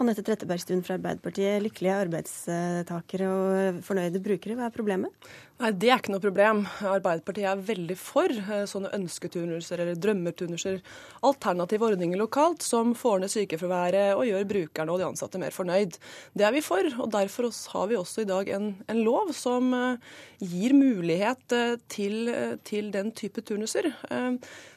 Anette 0.03 0.25
Trettebergstuen 0.27 0.85
fra 0.87 0.99
Arbeiderpartiet. 0.99 1.63
Lykkelige 1.65 1.99
arbeidstakere 2.05 3.31
og 3.31 3.83
fornøyde 3.87 4.23
brukere, 4.25 4.59
hva 4.59 4.69
er 4.69 4.75
problemet? 4.75 5.29
Nei, 5.63 5.71
Det 5.71 5.91
er 5.91 6.01
ikke 6.01 6.11
noe 6.11 6.23
problem. 6.23 6.65
Arbeiderpartiet 6.83 7.47
er 7.47 7.61
veldig 7.63 7.95
for 7.99 8.27
eh, 8.27 8.65
sånne 8.67 8.91
ønsketurnuser 8.97 9.79
eller 9.85 10.01
drømmeturnuser. 10.03 10.81
Alternative 11.23 11.87
ordninger 11.93 12.19
lokalt 12.19 12.65
som 12.67 12.91
får 12.99 13.23
ned 13.23 13.31
sykefraværet 13.31 14.19
og 14.19 14.27
gjør 14.27 14.49
brukerne 14.51 14.91
og 14.91 14.99
de 14.99 15.07
ansatte 15.07 15.39
mer 15.39 15.55
fornøyd. 15.55 15.95
Det 16.35 16.49
er 16.49 16.57
vi 16.57 16.63
for, 16.65 16.89
og 16.99 17.13
derfor 17.15 17.53
har 17.75 17.87
vi 17.87 18.01
også 18.01 18.25
i 18.25 18.29
dag 18.33 18.51
en, 18.57 18.73
en 18.91 19.03
lov 19.07 19.33
som 19.37 19.73
eh, 19.77 20.15
gir 20.45 20.75
mulighet 20.77 21.55
eh, 21.57 21.75
til, 21.93 22.31
til 22.67 22.91
den 22.95 23.13
type 23.17 23.45
turnuser. 23.45 23.91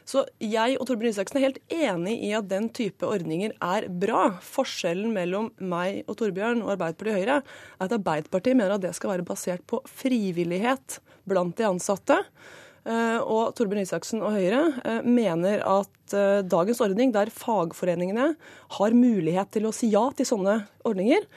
Så 0.07 0.23
jeg 0.39 0.77
og 0.79 0.87
Torbjørn 0.87 1.11
Isaksen 1.11 1.39
er 1.39 1.47
helt 1.49 1.59
enig 1.73 2.13
i 2.29 2.31
at 2.37 2.47
den 2.47 2.69
type 2.71 3.07
ordninger 3.07 3.51
er 3.63 3.89
bra. 3.91 4.29
Forskjellen 4.43 5.11
mellom 5.15 5.49
meg 5.59 6.05
og 6.07 6.19
Torbjørn 6.21 6.63
og 6.63 6.77
Arbeiderpartiet 6.77 7.11
og 7.11 7.19
Høyre 7.19 7.39
er 7.41 7.83
at 7.87 7.97
Arbeiderpartiet 7.97 8.55
mener 8.55 8.77
at 8.77 8.85
det 8.85 8.93
skal 8.95 9.17
være 9.17 9.27
basert 9.27 9.65
på 9.67 9.81
frivillighet 9.91 11.01
blant 11.27 11.57
de 11.59 11.67
ansatte. 11.67 12.21
Eh, 12.87 13.19
og 13.21 13.53
Torbjørn 13.57 13.83
Isaksen 13.83 14.23
og 14.25 14.33
Høyre 14.35 14.63
eh, 14.81 15.05
mener 15.05 15.61
at 15.67 16.15
eh, 16.15 16.41
dagens 16.47 16.81
ordning, 16.83 17.13
der 17.15 17.31
fagforeningene 17.33 18.31
har 18.79 18.97
mulighet 18.97 19.51
til 19.53 19.67
å 19.67 19.75
si 19.75 19.91
ja 19.93 20.07
til 20.15 20.29
sånne 20.29 20.61
ordninger, 20.87 21.27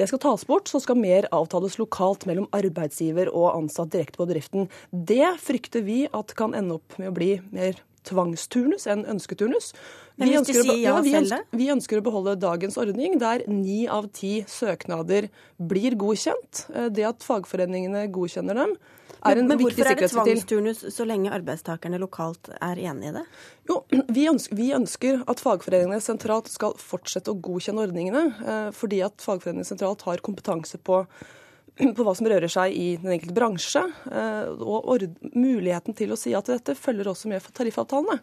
det 0.00 0.06
skal 0.08 0.22
tas 0.22 0.46
bort, 0.48 0.70
så 0.70 0.80
skal 0.80 0.96
mer 0.96 1.26
avtales 1.34 1.76
lokalt 1.76 2.24
mellom 2.30 2.46
arbeidsgiver 2.56 3.28
og 3.34 3.50
ansatt 3.52 3.92
direkte 3.92 4.22
på 4.22 4.28
bedriften. 4.30 4.70
Det 4.90 5.34
frykter 5.42 5.84
vi 5.84 6.06
at 6.08 6.32
kan 6.38 6.56
ende 6.56 6.78
opp 6.78 6.96
med 6.96 7.10
å 7.10 7.16
bli 7.18 7.34
mer 7.52 7.82
tvangsturnus 8.08 8.86
enn 8.88 9.04
ønsketurnus. 9.10 9.74
Men 10.20 10.32
hvis 10.34 10.46
de 10.50 10.56
sier 10.60 10.78
ja 10.84 10.94
vi, 11.02 11.14
selv, 11.16 11.32
ønsker, 11.32 11.58
vi 11.62 11.68
ønsker 11.74 12.00
å 12.00 12.06
beholde 12.06 12.36
dagens 12.40 12.78
ordning, 12.80 13.18
der 13.20 13.44
ni 13.48 13.82
av 13.88 14.10
ti 14.16 14.40
søknader 14.48 15.30
blir 15.58 15.96
godkjent. 16.00 16.66
Eh, 16.74 16.88
Det 16.94 17.06
at 17.08 17.26
fagforeningene 17.26 18.06
godkjenner 18.12 18.54
dem, 18.62 18.76
er 19.20 19.36
en 19.36 19.48
Men 19.50 19.58
viktig 19.60 19.76
hvorfor 19.76 19.90
er 19.90 19.98
det 20.00 20.10
tvangsturnus 20.12 20.78
så 20.94 21.04
lenge 21.04 21.32
arbeidstakerne 21.34 21.98
lokalt 22.00 22.48
er 22.56 22.78
enig 22.80 23.10
i 23.10 23.16
det? 23.18 23.24
Jo, 23.68 23.82
vi 24.16 24.28
ønsker, 24.30 24.56
vi 24.56 24.70
ønsker 24.76 25.24
at 25.28 25.42
fagforeningene 25.42 26.00
sentralt 26.04 26.48
skal 26.52 26.72
fortsette 26.80 27.32
å 27.32 27.36
godkjenne 27.40 27.84
ordningene, 27.84 28.24
eh, 28.40 28.70
fordi 28.76 29.02
at 29.04 29.20
fagforeningene 29.20 29.68
sentralt 29.68 30.06
har 30.08 30.22
kompetanse 30.24 30.80
på, 30.80 31.02
på 31.96 32.06
hva 32.06 32.14
som 32.16 32.30
rører 32.32 32.48
seg 32.52 32.72
i 32.76 32.88
den 33.02 33.12
enkelte 33.18 33.36
bransje. 33.36 33.84
eh, 34.08 34.48
Og 34.56 35.04
muligheten 35.34 35.96
til 35.96 36.12
å 36.12 36.18
si 36.20 36.32
ja 36.32 36.40
til 36.40 36.56
dette 36.56 36.78
følger 36.78 37.12
også 37.12 37.28
med 37.28 37.44
for 37.44 37.52
tariffavtalene. 37.60 38.20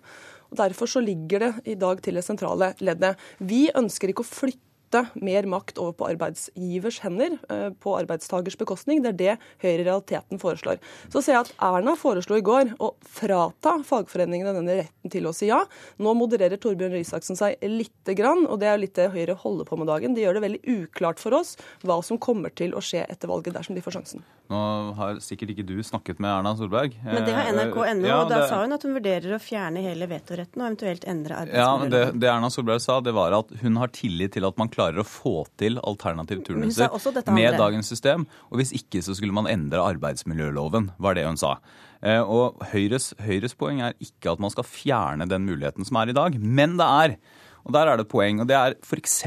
Og 0.51 0.57
Derfor 0.61 0.89
så 0.89 1.03
ligger 1.03 1.39
det 1.45 1.51
i 1.73 1.75
dag 1.79 2.01
til 2.03 2.17
det 2.19 2.25
sentrale 2.25 2.73
leddet. 2.79 3.17
Vi 3.39 3.67
ønsker 3.75 4.13
ikke 4.13 4.25
å 4.25 4.29
flytte 4.29 4.66
mer 5.15 5.43
makt 5.49 5.77
over 5.81 5.93
på 5.97 6.07
arbeidsgivers 6.11 6.99
hender 7.03 7.37
eh, 7.49 7.69
på 7.83 7.95
arbeidstagers 7.99 8.57
bekostning. 8.57 9.01
Det 9.03 9.09
er 9.13 9.17
det 9.17 9.33
Høyre 9.63 9.81
i 9.81 9.85
realiteten 9.87 10.39
foreslår. 10.41 10.79
Så 11.13 11.21
ser 11.23 11.37
jeg 11.37 11.45
at 11.47 11.53
Erna 11.67 11.95
foreslo 11.99 12.37
i 12.37 12.45
går 12.45 12.75
å 12.83 12.93
frata 13.03 13.77
fagforeningene 13.87 14.53
denne 14.55 14.79
retten 14.83 15.13
til 15.13 15.27
å 15.27 15.33
si 15.35 15.49
ja. 15.51 15.63
Nå 16.01 16.13
modererer 16.17 16.59
Torbjørn 16.61 16.95
Røe 16.95 17.03
Isaksen 17.03 17.37
seg 17.39 17.59
lite 17.63 18.15
grann, 18.17 18.45
og 18.47 18.59
det 18.61 18.71
er 18.71 18.81
litt 18.81 18.95
det 18.97 19.11
Høyre 19.13 19.35
holder 19.37 19.67
på 19.69 19.77
med 19.79 19.89
dagen. 19.91 20.15
De 20.17 20.23
gjør 20.23 20.39
det 20.39 20.45
veldig 20.47 20.63
uklart 20.77 21.21
for 21.21 21.35
oss 21.37 21.55
hva 21.83 21.99
som 22.05 22.19
kommer 22.21 22.53
til 22.55 22.75
å 22.77 22.83
skje 22.83 23.03
etter 23.07 23.29
valget 23.31 23.55
dersom 23.57 23.77
de 23.77 23.83
får 23.85 23.99
sjansen. 23.99 24.25
Nå 24.47 24.59
har 24.95 25.17
sikkert 25.23 25.51
ikke 25.51 25.65
du 25.67 25.75
snakket 25.83 26.21
med 26.23 26.31
Erna 26.31 26.53
Solberg. 26.55 26.95
Men 27.03 27.25
det 27.27 27.33
har 27.35 27.49
NRK 27.51 27.75
nrk.no, 27.75 28.07
ja, 28.07 28.19
og 28.21 28.29
da 28.31 28.37
det- 28.41 28.49
sa 28.49 28.61
hun 28.61 28.73
at 28.77 28.83
hun 28.87 28.95
vurderer 28.95 29.35
å 29.35 29.41
fjerne 29.43 29.83
hele 29.83 30.07
vetoretten 30.07 30.61
og 30.61 30.69
eventuelt 30.69 31.03
endre 31.03 31.41
Ja, 31.51 31.69
det, 31.83 32.03
det 32.19 32.29
Erna 32.31 32.49
Solberg 32.49 32.79
sa, 32.81 33.01
det 33.03 33.13
var 33.13 33.35
at 33.35 33.51
hun 33.61 33.75
har 33.75 33.91
tillit 33.91 34.33
til 34.37 34.47
at 34.47 34.57
man 34.57 34.69
klarer 34.77 35.01
å 35.01 35.07
få 35.07 35.33
til 35.59 35.79
alternative 35.81 36.45
turnuser 36.47 36.87
med 37.35 37.57
dagens 37.59 37.89
system. 37.91 38.27
Og 38.51 38.61
hvis 38.61 38.71
ikke, 38.77 39.01
så 39.03 39.15
skulle 39.17 39.35
man 39.35 39.49
endre 39.51 39.81
arbeidsmiljøloven, 39.95 40.91
var 41.01 41.17
det 41.17 41.25
hun 41.27 41.37
sa. 41.41 41.57
Eh, 42.01 42.21
Og 42.21 42.61
Høyres, 42.71 43.11
Høyres 43.19 43.57
poeng 43.57 43.81
er 43.81 43.97
ikke 43.99 44.31
at 44.35 44.39
man 44.43 44.53
skal 44.53 44.63
fjerne 44.69 45.27
den 45.27 45.45
muligheten 45.49 45.85
som 45.87 45.97
er 45.97 46.13
i 46.13 46.17
dag, 46.17 46.37
men 46.39 46.77
det 46.77 46.87
er 46.87 47.17
og 47.67 47.73
der 47.75 47.89
er 47.91 47.97
det 47.99 48.05
et 48.05 48.11
poeng, 48.13 48.37
og 48.39 48.47
det 48.47 48.55
er 48.55 48.75
f.eks. 48.79 49.25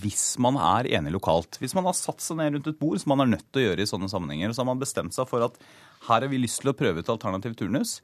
hvis 0.00 0.38
man 0.40 0.56
er 0.56 0.86
enig 0.96 1.12
lokalt. 1.12 1.58
Hvis 1.60 1.74
man 1.76 1.84
har 1.84 1.92
satt 1.92 2.22
seg 2.24 2.38
ned 2.38 2.54
rundt 2.54 2.70
et 2.70 2.78
bord, 2.80 2.96
som 3.02 3.12
man 3.12 3.26
er 3.26 3.36
nødt 3.36 3.44
til 3.52 3.60
å 3.60 3.64
gjøre 3.66 3.84
i 3.84 3.90
sånne 3.90 4.08
sammenhenger, 4.08 4.48
og 4.48 4.56
så 4.56 4.62
har 4.62 4.70
man 4.70 4.80
bestemt 4.80 5.12
seg 5.12 5.28
for 5.28 5.44
at 5.44 5.58
her 6.08 6.24
har 6.24 6.30
vi 6.32 6.40
lyst 6.40 6.62
til 6.62 6.72
å 6.72 6.76
prøve 6.78 7.04
ut 7.04 7.10
alternativ 7.12 7.58
turnus, 7.60 7.98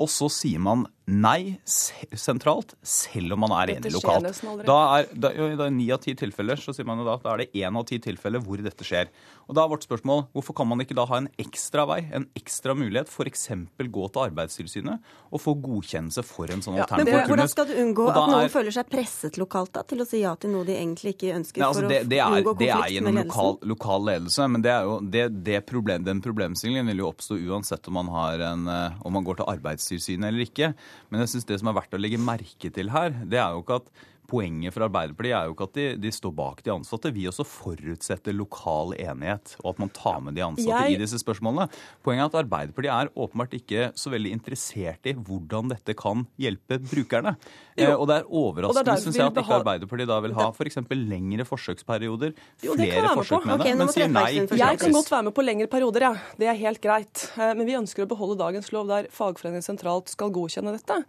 og 0.00 0.08
så 0.08 0.30
sier 0.32 0.62
man 0.62 0.86
nei 1.10 1.56
sentralt, 1.66 2.76
selv 2.86 3.34
om 3.34 3.40
man 3.42 3.52
er 3.58 3.72
enig 3.74 3.90
lokalt. 3.92 4.28
Da 4.68 4.76
er, 5.00 5.08
da, 5.18 5.30
er 5.34 5.72
ni 5.74 5.88
av 5.90 5.98
ti 6.04 6.12
tilfeller 6.18 6.60
så 6.62 6.70
sier 6.76 6.86
man 6.86 7.00
jo 7.02 7.06
da 7.08 7.16
da 7.24 7.32
er 7.34 7.42
det 7.42 7.64
én 7.64 7.74
av 7.76 7.82
ti 7.88 7.98
tilfeller 8.02 8.42
hvor 8.44 8.60
dette 8.62 8.86
skjer. 8.86 9.10
Og 9.50 9.56
da 9.58 9.64
er 9.64 9.72
vårt 9.72 9.82
spørsmål 9.88 10.28
hvorfor 10.36 10.54
kan 10.60 10.68
man 10.70 10.80
ikke 10.84 10.94
da 10.94 11.04
ha 11.10 11.18
en 11.18 11.26
ekstra 11.42 11.82
vei, 11.90 11.98
en 12.14 12.28
ekstra 12.38 12.76
mulighet, 12.78 13.10
f.eks. 13.10 13.48
gå 13.90 14.04
til 14.14 14.22
Arbeidstilsynet 14.22 15.10
og 15.34 15.42
få 15.42 15.56
godkjennelse 15.58 16.22
for 16.26 16.52
en 16.54 16.62
sånn 16.62 16.78
Ja, 16.78 16.86
Men 16.86 17.00
alternativ 17.02 17.18
turnus? 17.18 17.28
hvordan 17.32 17.52
skal 17.56 17.66
du 17.66 17.74
unngå 17.82 18.06
at 18.12 18.20
noen 18.20 18.44
er- 18.46 18.54
føler 18.54 18.76
seg 18.78 18.88
presset 18.94 19.40
lokalt 19.42 19.72
da, 19.74 19.82
til 19.82 20.04
å 20.04 20.06
si 20.06 20.22
ja 20.22 20.36
til 20.38 20.54
noe 20.54 20.64
de 20.64 20.78
egentlig 20.78 21.16
ikke 21.18 21.34
ønsker, 21.34 21.58
Nei, 21.64 21.66
altså 21.72 21.82
for 21.82 21.90
det, 21.90 22.00
det, 22.08 22.22
å 22.22 22.30
er, 22.30 22.38
unngå 22.44 22.56
det 22.62 22.70
er 22.70 22.88
gjennom 22.94 23.18
med 23.18 23.26
lokal, 23.26 23.50
ledelsen? 23.50 23.68
lokal 23.74 24.06
ledelse, 24.12 24.48
men 24.54 24.62
det 24.62 24.72
er 24.76 24.82
jo, 24.86 24.96
det, 25.18 25.26
det 25.50 25.60
problem, 25.66 26.06
den 26.06 26.22
problemstillingen 26.22 26.86
vil 26.94 27.02
jo 27.02 27.10
oppstå 27.10 27.40
uansett 27.50 27.90
om 27.90 27.98
man, 27.98 28.14
har 28.14 28.46
en, 28.52 28.66
eh, 28.70 29.00
om 29.02 29.12
man 29.18 29.26
går 29.26 29.42
til 29.42 29.50
Arbeidstilsynet 29.50 29.89
eller 29.90 30.44
ikke. 30.44 30.72
Men 31.10 31.24
jeg 31.24 31.34
synes 31.34 31.48
det 31.48 31.60
som 31.60 31.70
er 31.70 31.76
verdt 31.80 31.96
å 31.96 32.00
legge 32.00 32.20
merke 32.20 32.70
til 32.70 32.90
her, 32.94 33.10
det 33.26 33.40
er 33.40 33.54
jo 33.54 33.64
ikke 33.64 33.80
at 33.82 33.90
Poenget 34.30 34.74
for 34.76 34.84
Arbeiderpartiet 34.86 35.34
er 35.34 35.48
jo 35.48 35.54
ikke 35.56 35.66
at 35.66 35.74
de, 35.74 35.86
de 36.04 36.10
står 36.14 36.32
bak 36.38 36.60
de 36.66 36.70
ansatte. 36.72 37.10
Vi 37.16 37.24
også 37.26 37.42
forutsetter 37.46 38.36
lokal 38.36 38.94
enighet, 38.94 39.56
og 39.64 39.72
at 39.74 39.80
man 39.82 39.90
tar 39.96 40.20
med 40.22 40.36
de 40.38 40.44
ansatte 40.46 40.70
Jeg- 40.86 40.94
i 40.94 41.00
disse 41.02 41.18
spørsmålene. 41.18 41.66
Poenget 42.06 42.22
er 42.22 42.30
at 42.30 42.44
Arbeiderpartiet 42.44 42.94
er 42.94 43.10
åpenbart 43.18 43.56
ikke 43.58 43.88
så 43.98 44.12
veldig 44.14 44.30
interessert 44.38 45.10
i 45.10 45.14
hvordan 45.18 45.68
dette 45.74 45.96
kan 45.98 46.26
hjelpe 46.38 46.78
brukerne. 46.86 47.34
Eh, 47.76 47.90
og 47.94 48.06
det 48.10 48.20
er 48.20 48.28
overraskende, 48.30 48.96
syns 49.02 49.16
jeg, 49.18 49.26
at 49.26 49.40
ikke 49.42 49.58
Arbeiderpartiet 49.58 50.08
da 50.12 50.20
vil 50.20 50.34
ha 50.38 50.50
f.eks. 50.52 50.76
lengre 50.94 51.44
forsøksperioder, 51.48 52.34
Jo, 52.62 52.74
flere 52.78 53.14
forsøk 53.16 53.46
med 53.46 53.60
okay, 53.60 53.70
det, 53.72 53.78
men 53.78 53.88
sier 53.88 54.08
nei. 54.08 54.30
Jeg 54.46 54.78
kan 54.78 54.92
godt 54.92 55.10
være 55.10 55.22
med 55.24 55.34
på 55.34 55.42
lengre 55.44 55.66
perioder, 55.66 56.00
ja. 56.06 56.14
Det 56.38 56.46
er 56.48 56.54
helt 56.54 56.80
greit. 56.80 57.26
Eh, 57.36 57.54
Men 57.54 57.66
vi 57.66 57.74
ønsker 57.74 58.04
å 58.06 58.08
beholde 58.08 58.38
dagens 58.38 58.70
lov 58.72 58.86
der 58.88 59.08
fagforeningen 59.10 59.64
sentralt 59.64 60.08
skal 60.08 60.30
godkjenne 60.30 60.72
dette. 60.76 61.04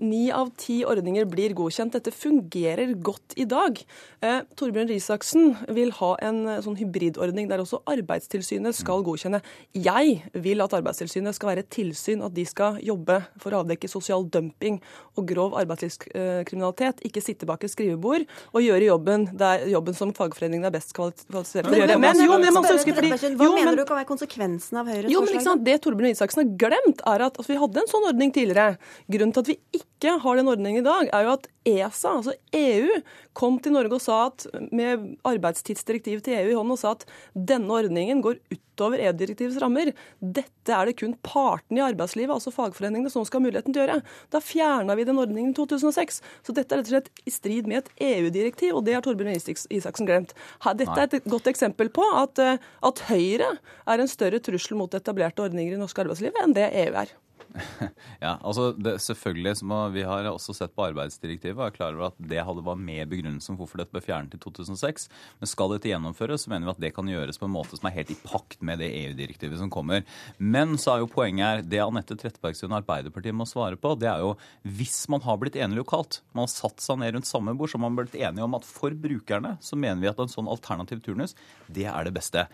Ni 0.00 0.30
av 0.32 0.48
ti 0.56 0.80
ordninger 0.88 1.26
blir 1.28 1.52
godkjent. 1.56 1.92
Dette 1.92 2.12
fungerer 2.14 2.94
godt 3.04 3.34
i 3.36 3.44
dag. 3.44 3.76
Eh, 4.24 4.40
Torbjørn 4.56 4.88
Risaksen 4.88 5.50
vil 5.76 5.92
ha 5.98 6.14
en 6.24 6.38
eh, 6.48 6.60
sånn 6.64 6.78
hybridordning 6.80 7.50
der 7.50 7.60
også 7.60 7.82
Arbeidstilsynet 7.90 8.78
skal 8.78 9.04
godkjenne. 9.04 9.42
Jeg 9.76 10.22
vil 10.32 10.64
at 10.64 10.72
Arbeidstilsynet 10.78 11.36
skal 11.36 11.52
være 11.52 11.64
et 11.66 11.70
tilsyn, 11.76 12.24
at 12.24 12.32
de 12.36 12.46
skal 12.48 12.78
jobbe 12.84 13.18
for 13.42 13.52
å 13.52 13.60
avdekke 13.64 13.90
sosial 13.92 14.24
dumping 14.32 14.80
og 15.20 15.28
grov 15.28 15.58
arbeidslivskriminalitet. 15.60 17.04
Ikke 17.06 17.22
sitte 17.24 17.48
bak 17.48 17.64
et 17.68 17.74
skrivebord 17.74 18.24
og 18.54 18.64
gjøre 18.64 18.88
jobben, 18.88 19.28
der, 19.36 19.66
jobben 19.70 19.96
som 19.96 20.14
fagforeningene 20.16 20.70
er 20.70 20.76
best 20.78 20.94
kvalifisert 20.96 21.68
til 21.68 21.76
å 21.76 21.82
gjøre. 21.82 22.00
Men 22.00 22.24
jo, 22.24 22.38
men 22.40 22.60
huske 22.70 22.96
fordi 22.96 23.12
Hva 23.12 23.44
jo, 23.44 23.52
mener 23.52 23.74
men- 23.74 23.76
du 23.76 23.84
kan 23.84 24.00
være 24.00 24.08
konsekvensen 24.08 24.80
av 24.80 24.86
Høyres 24.88 25.10
jo, 25.12 25.20
men 25.20 25.28
forslag? 25.28 25.44
sant? 25.44 25.64
Det 25.64 25.76
Torbjørn 25.84 26.14
Isaksen 26.16 26.42
har 26.44 26.56
glemt, 26.64 27.00
er 27.06 27.28
at, 27.28 27.38
at 27.38 27.46
vi 27.46 27.60
hadde 27.60 27.84
en 27.84 27.90
sånn 27.92 28.08
ordning 28.08 28.32
tidligere. 28.32 28.78
Grunnen 29.10 29.32
til 29.36 29.40
at 29.44 29.52
vi 29.52 29.58
ikke 29.76 29.89
har 30.08 30.36
den 30.36 30.48
ordningen 30.48 30.80
i 30.80 30.86
dag, 30.86 31.10
er 31.12 31.26
jo 31.26 31.34
at 31.34 31.46
ESA, 31.68 32.14
altså 32.16 32.32
EU, 32.56 33.00
kom 33.36 33.58
til 33.60 33.74
Norge 33.74 33.98
og 33.98 34.02
sa 34.02 34.22
at 34.30 34.46
med 34.72 35.18
arbeidstidsdirektivet 35.28 36.24
til 36.24 36.38
EU 36.38 36.54
i 36.54 36.56
hånden 36.56 36.72
og 36.74 36.80
sa 36.80 36.94
at 36.96 37.04
denne 37.34 37.68
ordningen 37.76 38.22
går 38.24 38.38
utover 38.48 39.02
EU-direktivets 39.04 39.60
rammer. 39.60 39.92
Dette 40.20 40.72
er 40.72 40.88
det 40.88 40.96
kun 41.02 41.12
partene 41.26 41.82
i 41.82 41.84
arbeidslivet, 41.84 42.32
altså 42.32 42.52
fagforeningene, 42.54 43.12
som 43.12 43.26
skal 43.28 43.42
ha 43.42 43.46
muligheten 43.48 43.76
til 43.76 43.82
å 43.82 43.86
gjøre. 43.86 44.00
Da 44.32 44.40
fjerna 44.40 44.96
vi 44.96 45.06
den 45.08 45.20
ordningen 45.20 45.52
i 45.52 45.58
2006. 45.58 46.20
Så 46.48 46.56
dette 46.56 46.74
er 46.74 46.80
rett 46.80 46.88
og 46.88 46.94
slett 46.96 47.24
i 47.28 47.34
strid 47.34 47.68
med 47.68 47.82
et 47.82 48.04
EU-direktiv, 48.10 48.74
og 48.78 48.86
det 48.88 48.96
har 48.96 49.04
Torbjørn 49.04 49.36
Isaksen 49.36 50.08
glemt. 50.08 50.32
Dette 50.80 50.96
er 50.96 51.10
et 51.10 51.28
godt 51.28 51.50
eksempel 51.52 51.92
på 51.92 52.06
at, 52.16 52.40
eh, 52.40 52.56
at 52.88 53.08
Høyre 53.12 53.56
er 53.84 54.00
en 54.00 54.08
større 54.08 54.40
trussel 54.40 54.80
mot 54.80 54.96
etablerte 54.96 55.44
ordninger 55.44 55.76
i 55.76 55.80
norsk 55.80 56.06
arbeidsliv 56.06 56.40
enn 56.40 56.56
det 56.56 56.70
EU 56.86 56.94
er. 57.04 57.12
Ja, 58.24 58.34
altså 58.36 58.70
det, 58.76 58.98
selvfølgelig, 59.00 59.56
som 59.60 59.72
Vi 59.94 60.02
har 60.04 60.26
også 60.28 60.54
sett 60.56 60.74
på 60.76 60.84
arbeidsdirektivet 60.90 61.56
og 61.56 61.66
er 61.66 61.74
klar 61.74 61.96
over 61.96 62.10
at 62.10 62.18
det 62.30 62.42
hadde 62.44 62.64
var 62.66 62.78
med 62.80 63.08
begrunnelsen 63.10 63.56
hvorfor 63.58 63.80
dette 63.80 63.94
ble 63.94 64.02
fjernet 64.04 64.34
i 64.36 64.40
2006. 64.42 65.08
Men 65.40 65.50
skal 65.50 65.74
dette 65.74 65.90
gjennomføres, 65.90 66.44
så 66.44 66.52
mener 66.52 66.68
vi 66.68 66.74
at 66.74 66.82
det 66.84 66.92
kan 66.96 67.08
gjøres 67.08 67.40
på 67.40 67.48
en 67.48 67.54
måte 67.54 67.78
som 67.78 67.88
er 67.88 67.96
helt 67.96 68.12
i 68.12 68.18
pakt 68.20 68.60
med 68.66 68.82
det 68.82 68.90
EU-direktivet 69.02 69.60
som 69.60 69.72
kommer. 69.72 70.04
Men 70.38 70.76
så 70.80 70.94
er 70.94 71.04
jo 71.04 71.10
poenget 71.12 71.46
her, 71.46 71.64
det 71.64 71.82
Anette 71.84 72.18
Trettebergstuen 72.20 72.74
og 72.74 72.82
Arbeiderpartiet 72.82 73.36
må 73.36 73.48
svare 73.48 73.78
på, 73.80 73.94
det 74.00 74.10
er 74.10 74.24
jo 74.24 74.34
hvis 74.80 75.04
man 75.12 75.24
har 75.24 75.40
blitt 75.40 75.58
enig 75.60 75.80
lokalt, 75.80 76.20
man 76.34 76.46
har 76.46 76.52
satt 76.52 76.82
seg 76.84 77.00
ned 77.00 77.16
rundt 77.16 77.30
samme 77.30 77.54
bord, 77.56 77.72
så 77.72 77.78
har 77.78 77.86
man 77.86 77.96
blitt 77.98 78.18
enige 78.18 78.44
om 78.44 78.58
at 78.58 78.68
for 78.68 78.94
brukerne 78.96 79.56
så 79.64 79.78
mener 79.78 80.02
vi 80.02 80.10
at 80.10 80.20
en 80.20 80.32
sånn 80.32 80.50
alternativ 80.50 81.02
turnus, 81.04 81.36
det 81.68 81.88
er 81.90 82.06
det 82.06 82.14
beste. 82.16 82.46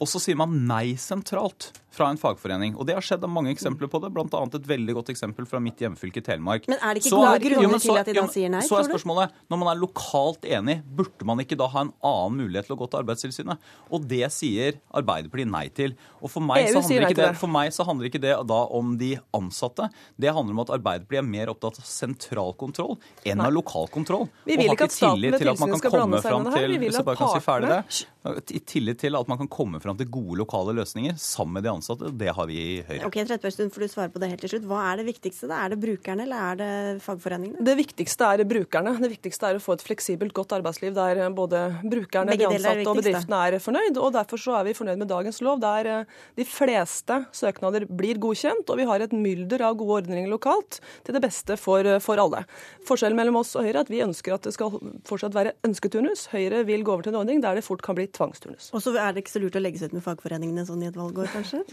Og 0.00 0.08
så 0.10 0.20
sier 0.20 0.36
man 0.36 0.52
nei 0.68 0.92
sentralt 1.00 1.70
fra 1.96 2.10
en 2.12 2.18
fagforening. 2.20 2.74
Og 2.76 2.84
det 2.84 2.92
har 2.92 3.00
skjedd 3.00 3.22
mange 3.32 3.48
eksempler 3.54 3.88
på 3.88 3.96
det, 4.02 4.10
bl.a. 4.12 4.26
et 4.28 4.66
veldig 4.68 4.92
godt 4.98 5.08
eksempel 5.14 5.46
fra 5.48 5.56
mitt 5.64 5.78
hjemfylke 5.80 6.20
Telemark. 6.20 6.66
Men 6.68 6.76
er 6.84 6.92
det 6.92 7.00
ikke 7.00 7.12
Så 7.14 7.20
gode 7.22 7.38
grunner 7.40 7.80
til 7.80 7.96
at 7.96 8.04
de 8.10 8.12
da 8.18 8.24
sier 8.28 8.50
nei, 8.52 8.60
Så 8.66 8.76
er 8.76 8.84
spørsmålet, 8.84 9.32
når 9.48 9.60
man 9.62 9.70
er 9.72 9.80
lokalt 9.80 10.44
enig, 10.44 10.82
burde 10.98 11.24
man 11.24 11.40
ikke 11.40 11.56
da 11.56 11.70
ha 11.72 11.86
en 11.86 11.92
annen 12.04 12.36
mulighet 12.42 12.68
til 12.68 12.76
å 12.76 12.78
gå 12.82 12.90
til 12.92 13.00
Arbeidstilsynet? 13.00 13.56
Og 13.88 14.04
det 14.10 14.28
sier 14.36 14.76
Arbeiderpartiet 15.00 15.48
nei 15.48 15.64
til. 15.72 15.94
Og 16.20 16.28
for 16.34 16.44
meg, 16.44 16.68
så 16.68 16.82
handler 16.84 17.08
ikke 17.08 17.16
det, 17.22 17.30
for 17.40 17.54
meg 17.56 17.72
så 17.72 17.88
handler 17.88 18.10
ikke 18.10 18.20
det 18.26 18.34
da 18.52 18.60
om 18.76 18.92
de 19.00 19.14
ansatte. 19.40 19.88
Det 20.20 20.34
handler 20.36 20.52
om 20.58 20.62
at 20.66 20.74
Arbeiderpartiet 20.76 21.22
er 21.24 21.30
mer 21.32 21.54
opptatt 21.54 21.80
av 21.80 21.88
sentral 21.88 22.52
kontroll 22.60 22.98
enn 23.24 23.40
av 23.40 23.56
lokal 23.56 23.88
kontroll. 23.88 24.28
Vi 24.44 24.58
vil 24.60 24.68
ikke 24.76 24.90
at 24.90 24.98
staten 24.98 25.16
tillit 25.16 25.32
med 25.32 25.40
til 25.40 25.54
at 25.54 25.64
man 25.64 25.72
kan 25.72 25.80
skal 25.80 25.96
komme 25.96 26.20
blande 26.20 26.20
seg 26.20 26.28
inn 26.28 26.36
i 26.36 26.36
fram 26.36 26.44
det 26.44 26.52
her. 26.52 26.60
til- 26.60 26.68
Vi 26.68 26.78
vil 26.84 26.90
Hvis 26.90 26.92
jeg 26.92 27.00
at 27.00 27.08
bare 27.08 27.16
kan 27.16 27.32
si 27.32 27.46
ferdig 27.48 27.72
partene- 27.72 28.12
det. 28.36 28.52
I 28.52 28.58
tillit 28.66 28.98
til 28.98 29.14
at 29.16 29.28
man 29.28 29.38
kan 29.38 29.48
komme 29.48 29.80
fram 29.86 29.98
til 30.00 30.10
gode 30.12 30.38
lokale 30.42 30.74
løsninger 30.76 31.16
sammen 31.20 31.58
med 31.58 31.66
de 31.66 31.72
ansatte. 31.72 32.10
Det 32.18 32.32
har 32.34 32.48
vi 32.50 32.58
i 32.58 32.74
Høyre. 32.86 33.06
Ok, 33.08 33.18
Trettebergstuen, 33.20 33.72
får 33.74 33.84
du 33.84 33.88
svare 33.92 34.12
på 34.12 34.22
det 34.22 34.30
helt 34.32 34.42
til 34.44 34.52
slutt. 34.54 34.66
Hva 34.70 34.82
er 34.90 35.00
det 35.00 35.06
viktigste? 35.08 35.48
da? 35.50 35.60
Er 35.64 35.74
det 35.74 35.80
brukerne, 35.82 36.26
eller 36.26 36.44
er 36.50 36.60
det 36.60 36.70
fagforeningene? 37.04 37.64
Det 37.66 37.76
viktigste 37.78 38.30
er 38.34 38.44
brukerne. 38.48 38.96
Det 39.02 39.12
viktigste 39.12 39.50
er 39.50 39.60
å 39.60 39.62
få 39.62 39.76
et 39.76 39.84
fleksibelt, 39.86 40.34
godt 40.36 40.56
arbeidsliv 40.58 40.94
der 40.96 41.22
både 41.36 41.62
brukerne, 41.84 42.34
Begge 42.34 42.50
de 42.50 42.58
ansatte 42.58 42.90
og 42.90 43.00
bedriftene 43.00 43.42
er 43.46 43.58
fornøyd. 43.62 44.00
og 44.02 44.12
Derfor 44.16 44.42
så 44.42 44.58
er 44.60 44.68
vi 44.68 44.76
fornøyd 44.76 45.02
med 45.02 45.10
dagens 45.12 45.40
lov, 45.44 45.60
der 45.62 45.90
eh, 45.92 46.16
de 46.38 46.46
fleste 46.48 47.20
søknader 47.36 47.86
blir 47.88 48.20
godkjent. 48.22 48.66
Og 48.72 48.80
vi 48.80 48.88
har 48.88 49.04
et 49.04 49.14
mylder 49.14 49.66
av 49.68 49.78
gode 49.80 50.02
ordninger 50.02 50.30
lokalt 50.30 50.80
til 51.06 51.16
det 51.16 51.22
beste 51.24 51.58
for, 51.60 51.86
eh, 51.86 52.02
for 52.02 52.20
alle. 52.22 52.44
Forskjellen 52.88 53.18
mellom 53.18 53.40
oss 53.42 53.54
og 53.56 53.66
Høyre 53.66 53.76
er 53.76 53.84
at 53.84 53.92
vi 53.92 54.02
ønsker 54.04 54.36
at 54.36 54.46
det 54.46 54.54
skal 54.56 54.74
fortsatt 55.06 55.36
være 55.36 55.54
ønsketurnus. 55.66 56.28
Høyre 56.32 56.64
vil 56.68 56.84
gå 56.86 56.94
over 56.94 57.06
til 57.06 57.14
en 57.14 57.20
ordning 57.22 57.42
der 57.44 57.58
det 57.58 57.64
fort 57.66 57.82
kan 57.84 57.96
bli 57.98 58.08
tvangsturnus. 58.10 58.70
Og 58.76 58.82
så 58.84 58.94
er 58.96 59.14
det 59.14 59.24
ikke 59.24 59.34
så 59.36 59.42
lurt 59.42 59.58
å 59.58 59.62
legge 59.62 59.75
seg 59.80 59.92
ut 59.92 59.98
med 59.98 60.04
fagforeningene 60.04 60.66
sånn 60.68 60.84
i 60.84 60.90
et 60.90 60.96
valgår, 60.98 61.30
kanskje? 61.32 61.64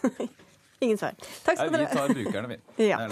Ingen 0.80 0.98
svar. 0.98 1.14
Takk 1.44 1.58
skal 1.60 1.72
Nei, 1.74 1.84
vi 1.84 1.94
tar 1.94 2.12
brukerne, 2.16 2.48
vi. 2.54 2.60
Ja. 2.90 3.04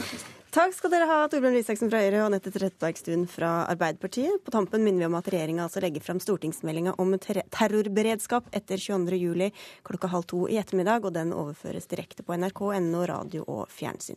Takk 0.49 0.73
skal 0.73 0.91
dere 0.95 1.05
ha, 1.11 1.17
Torbjørn 1.29 1.59
Røe 1.59 1.77
fra 1.77 1.99
Høyre 2.01 2.21
og 2.23 2.31
Anette 2.31 2.51
Trettebergstuen 2.55 3.27
fra 3.29 3.51
Arbeiderpartiet. 3.69 4.39
På 4.47 4.55
tampen 4.55 4.81
minner 4.81 5.05
vi 5.05 5.09
om 5.11 5.17
at 5.19 5.29
regjeringa 5.29 5.67
altså 5.67 5.83
legger 5.85 6.01
fram 6.07 6.23
stortingsmeldinga 6.25 6.95
om 7.05 7.13
ter 7.21 7.43
terrorberedskap 7.53 8.49
etter 8.57 8.81
22.07 8.81 9.53
klokka 9.85 10.09
halv 10.15 10.25
to 10.33 10.47
i 10.49 10.57
ettermiddag, 10.57 11.05
og 11.05 11.13
den 11.19 11.37
overføres 11.37 11.91
direkte 11.93 12.25
på 12.25 12.41
nrk.no, 12.41 13.05
radio 13.13 13.45
og 13.45 13.69
fjernsyn. 13.69 14.17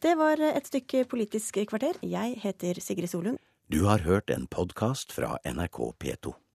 Det 0.00 0.16
var 0.16 0.40
et 0.40 0.72
stykke 0.72 1.04
Politisk 1.12 1.60
kvarter. 1.68 2.00
Jeg 2.00 2.40
heter 2.40 2.80
Sigrid 2.80 3.12
Solund. 3.12 3.42
Du 3.68 3.82
har 3.84 4.08
hørt 4.08 4.32
en 4.32 4.48
podkast 4.48 5.12
fra 5.12 5.36
NRK 5.44 5.82
P2. 6.00 6.38